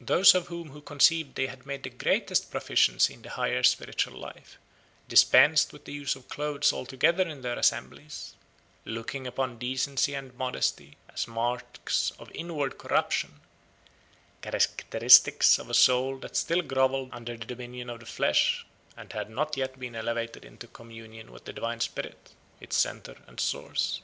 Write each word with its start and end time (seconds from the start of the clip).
Those 0.00 0.34
of 0.34 0.48
them 0.48 0.70
who 0.70 0.80
conceived 0.80 1.36
they 1.36 1.46
had 1.46 1.64
made 1.64 1.84
the 1.84 1.90
greatest 1.90 2.50
proficiency 2.50 3.14
in 3.14 3.22
the 3.22 3.30
higher 3.30 3.62
spiritual 3.62 4.18
life 4.18 4.58
dispensed 5.08 5.72
with 5.72 5.84
the 5.84 5.92
use 5.92 6.16
of 6.16 6.28
clothes 6.28 6.72
altogether 6.72 7.28
in 7.28 7.42
their 7.42 7.56
assemblies, 7.56 8.34
looking 8.84 9.24
upon 9.24 9.60
decency 9.60 10.14
and 10.14 10.34
modesty 10.34 10.96
as 11.12 11.28
marks 11.28 12.10
of 12.18 12.28
inward 12.34 12.76
corruption, 12.76 13.40
characteristics 14.42 15.60
of 15.60 15.70
a 15.70 15.74
soul 15.74 16.16
that 16.18 16.36
still 16.36 16.62
grovelled 16.62 17.10
under 17.12 17.36
the 17.36 17.44
dominion 17.46 17.88
of 17.88 18.00
the 18.00 18.06
flesh 18.06 18.66
and 18.96 19.12
had 19.12 19.30
not 19.30 19.56
yet 19.56 19.78
been 19.78 19.94
elevated 19.94 20.44
into 20.44 20.66
communion 20.66 21.30
with 21.30 21.44
the 21.44 21.52
divine 21.52 21.78
spirit, 21.78 22.30
its 22.60 22.76
centre 22.76 23.18
and 23.28 23.38
source. 23.38 24.00